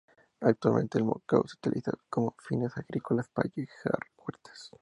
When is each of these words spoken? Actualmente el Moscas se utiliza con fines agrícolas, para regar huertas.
Actualmente 0.39 0.97
el 0.97 1.03
Moscas 1.03 1.41
se 1.45 1.57
utiliza 1.57 1.91
con 2.09 2.31
fines 2.39 2.75
agrícolas, 2.75 3.29
para 3.29 3.51
regar 3.55 3.99
huertas. 4.17 4.71